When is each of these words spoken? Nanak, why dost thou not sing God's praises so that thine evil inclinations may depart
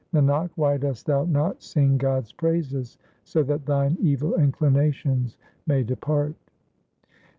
Nanak, 0.15 0.49
why 0.55 0.77
dost 0.77 1.05
thou 1.05 1.25
not 1.25 1.61
sing 1.61 1.97
God's 1.99 2.33
praises 2.33 2.97
so 3.23 3.43
that 3.43 3.67
thine 3.67 3.97
evil 4.01 4.33
inclinations 4.33 5.37
may 5.67 5.83
depart 5.83 6.33